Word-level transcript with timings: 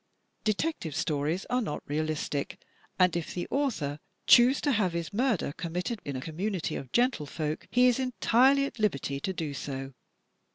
Detective 0.43 0.95
Stories 0.95 1.45
are 1.51 1.61
not 1.61 1.83
realistic, 1.85 2.59
and 2.97 3.15
if 3.15 3.35
the 3.35 3.47
author 3.51 3.99
choose 4.25 4.59
to 4.61 4.71
have 4.71 4.93
his 4.93 5.13
murder 5.13 5.53
committed 5.53 6.01
in 6.03 6.15
a 6.15 6.21
community 6.21 6.75
of 6.75 6.91
gentle 6.91 7.27
folk, 7.27 7.67
he 7.69 7.85
is 7.85 7.99
entirely 7.99 8.65
at 8.65 8.79
liberty 8.79 9.19
to 9.19 9.31
do 9.31 9.53
so. 9.53 9.93